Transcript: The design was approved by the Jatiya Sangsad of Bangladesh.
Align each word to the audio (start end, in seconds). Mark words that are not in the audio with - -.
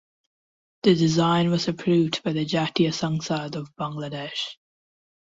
The 0.81 0.95
design 0.95 1.51
was 1.51 1.67
approved 1.67 2.23
by 2.23 2.33
the 2.33 2.43
Jatiya 2.43 2.91
Sangsad 2.91 3.55
of 3.55 3.69
Bangladesh. 3.75 4.57